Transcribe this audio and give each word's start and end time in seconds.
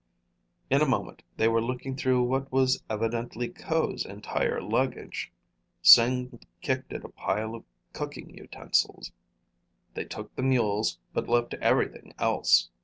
In 0.71 0.81
a 0.81 0.87
moment 0.87 1.21
they 1.37 1.47
were 1.47 1.61
looking 1.61 1.95
through 1.95 2.23
what 2.23 2.51
was 2.51 2.81
evidently 2.89 3.49
Ko's 3.49 4.03
entire 4.03 4.59
luggage. 4.59 5.31
Sing 5.83 6.39
kicked 6.59 6.91
at 6.91 7.05
a 7.05 7.09
pile 7.09 7.53
of 7.53 7.65
cooking 7.93 8.35
utensils. 8.35 9.11
"They 9.93 10.05
took 10.05 10.35
the 10.35 10.41
mules 10.41 10.97
but 11.13 11.29
left 11.29 11.53
everything 11.53 12.15
else." 12.17 12.71